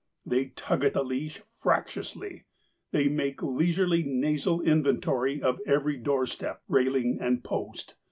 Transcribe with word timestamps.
They 0.25 0.45
tug 0.45 0.83
at 0.83 0.93
the 0.93 1.03
leash 1.03 1.43
fractiously, 1.61 2.45
they 2.89 3.07
make 3.07 3.43
leisurely 3.43 4.01
nasal 4.01 4.59
inventory 4.59 5.39
of 5.39 5.59
every 5.67 5.97
door 5.97 6.25
step, 6.25 6.63
railing, 6.67 7.19
and 7.21 7.43
post. 7.43 7.93